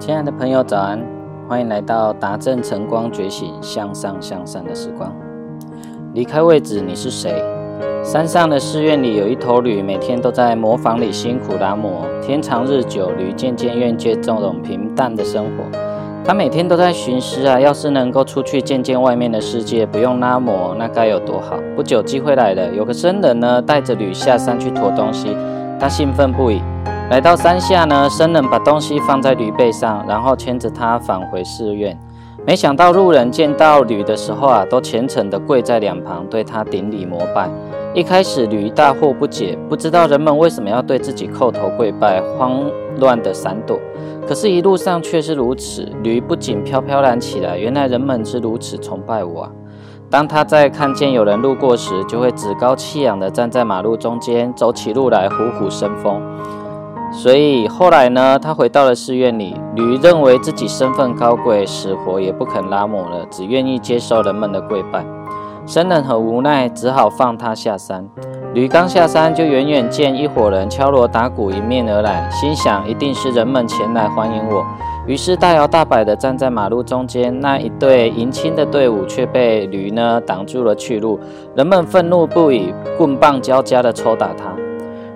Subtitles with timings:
[0.00, 0.98] 亲爱的朋友，早安！
[1.46, 5.14] 欢迎来到达正晨光觉醒向上向善的时光。
[6.14, 7.34] 离开位置，你是谁？
[8.02, 12.06] 山上的寺院里有一头驴，每天都在磨坊里辛苦拉磨。
[12.22, 15.64] 天长日久，驴渐渐厌倦这种平淡的生活。
[16.24, 21.58] 他每天都在寻思啊，要是能够出去见见外面的世界，不用拉磨，那该有多好！
[21.76, 25.36] 不久，机会来了，有个僧人呢，带着驴下山去驮东西，
[25.78, 26.62] 他兴奋不已。
[27.10, 31.98] 来到山下呢，僧人把东西放在驴背上，然后牵着它返回寺院。
[32.46, 37.50] 没想到路人见到驴的时候啊，都虔诚地跪在两旁，对他顶礼膜拜。
[37.94, 42.62] 一开始驴大惑不解，不知道人们为什么要对自己叩头跪拜，慌
[43.00, 43.76] 乱地闪躲。
[44.24, 47.58] 可是，一路上却是如此，驴不仅飘飘然起来。
[47.58, 49.50] 原来人们是如此崇拜我啊！
[50.08, 56.22] 当他在看见有人路过时，就会趾高气扬地站在马路中间，走起路来虎虎生风。
[57.12, 59.54] 所以后来呢，他回到了寺院里。
[59.74, 65.04] 驴认为自己身份高贵，死活也不肯拉磨了，只愿意接受人们的跪拜。
[65.66, 68.08] 僧人很无奈，只好放他下山。
[68.54, 74.64] 驴刚下山，就远远见一伙人敲锣打鼓迎面而来，心想一定是人们前来欢迎我。
[75.06, 77.40] 于是大摇大摆地站在马路中间。
[77.40, 81.18] 那一队迎亲的队伍却被驴呢挡住了去路，
[81.54, 84.49] 人们愤怒不已，棍棒交加地抽打他。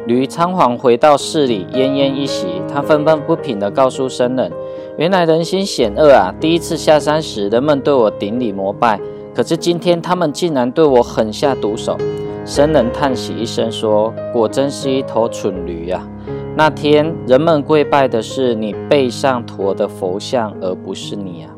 [0.07, 2.47] 驴仓皇回到寺里，奄奄一息。
[2.69, 4.53] 他愤愤不平地告诉僧人
[4.99, 6.35] ：“原来人心险恶啊！
[6.39, 9.01] 第一次下山时，人们对我顶礼膜拜，
[9.35, 11.97] 可是今天他们竟然对我狠下毒手。”
[12.45, 16.07] 僧人叹息一声说：“果真是一头蠢驴啊！
[16.55, 21.51] 那天人们跪拜的是你背上驮的佛像，而不是你啊！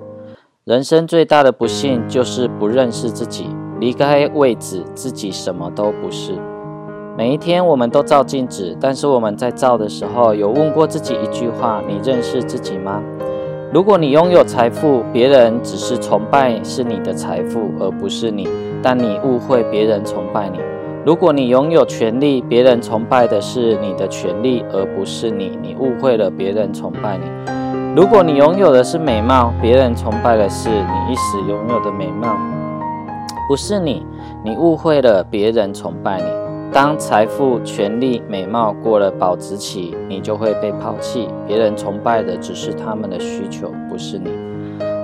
[0.63, 3.49] 人生最大的不幸就是不认识自己，
[3.81, 6.35] 离开位置，自己什么都不是。”
[7.19, 13.01] 每一天，我们都照镜子，但是我们在照的时候，有问过自己一句话：你认识自己吗？
[13.73, 18.47] 如果你拥有财富，别人只是崇拜是你的财富，而不是你，
[18.83, 20.59] 但你误会别人崇拜你；
[21.07, 27.25] 如果你拥有权利，别人崇拜的是你的权利，而不是你，你误会了别人崇拜你；
[27.97, 32.37] 如果你拥有的是美貌，别人崇拜的是你一时拥有的美貌，
[33.49, 34.05] 不是你，
[34.45, 36.46] 你误会了别人崇拜你。
[36.73, 41.29] 当财富、权力、美貌过了保值期，你就会被抛弃。
[41.47, 44.31] 别人崇拜的只是他们的需求，不是你。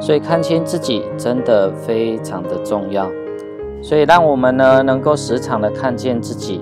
[0.00, 3.08] 所以看清自己真的非常的重要。
[3.80, 6.60] 所以让我们呢，能够时常的看见自己，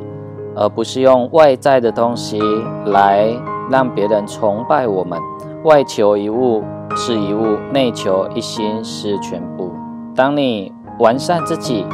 [0.54, 2.40] 而不是用外在的东西
[2.86, 3.34] 来
[3.70, 5.18] 让别人崇拜我们。
[5.64, 6.62] 外求一物
[6.94, 9.72] 是一物，内求一心是全部。
[10.14, 11.84] 当你完善自己，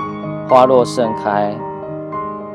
[0.49, 1.57] 花落盛开。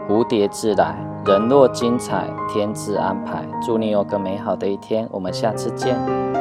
[0.08, 0.96] 蝴蝶自来，
[1.26, 3.48] 人若精彩，天自安排。
[3.66, 6.41] 祝你有个美好的一天，我们下次见。